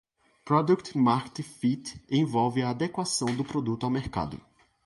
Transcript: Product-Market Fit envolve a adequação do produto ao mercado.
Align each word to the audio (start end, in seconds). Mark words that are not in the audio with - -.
Product-Market 0.45 1.43
Fit 1.43 1.99
envolve 2.11 2.63
a 2.63 2.71
adequação 2.71 3.35
do 3.35 3.43
produto 3.43 3.83
ao 3.83 3.91
mercado. 3.91 4.41